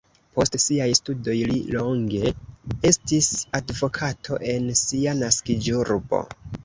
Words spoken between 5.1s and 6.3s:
naskiĝurbo.